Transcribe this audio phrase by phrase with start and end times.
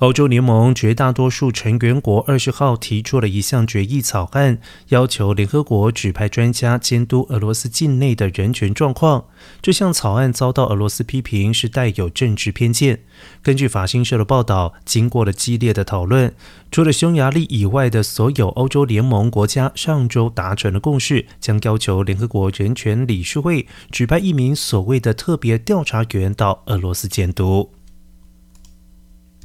[0.00, 4.58] 欧洲联盟绝大多数成员国二十号提出了一项决议草案，
[4.88, 9.26] 要求联合国指派专家监督俄罗斯境内的人权状况。
[9.60, 13.00] 这项草案遭到俄罗斯批评是带有政治偏见。
[13.42, 16.34] 根据法新社的报道，经过了激烈的讨论，
[16.70, 27.70] 除了匈牙利以外的所有欧洲联盟国家上周达成了共识，将要求联合国人权理事会指派一名所谓的特别调查员到俄罗斯监督。